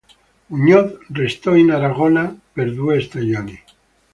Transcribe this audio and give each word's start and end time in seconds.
Muñoz 0.49 0.87
restò 1.19 1.51
in 1.55 1.69
Aragona 1.69 2.25
per 2.53 2.73
due 2.73 2.99
stagioni. 3.01 3.55